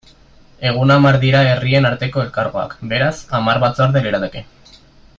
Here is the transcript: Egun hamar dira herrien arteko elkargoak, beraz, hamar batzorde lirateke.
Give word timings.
Egun 0.69 0.93
hamar 0.95 1.19
dira 1.25 1.41
herrien 1.49 1.87
arteko 1.91 2.23
elkargoak, 2.23 2.75
beraz, 2.95 3.13
hamar 3.39 3.63
batzorde 3.67 4.07
lirateke. 4.09 4.47